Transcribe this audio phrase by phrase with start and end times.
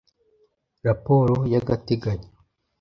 [0.87, 2.29] Raporo y ‘agateganyo.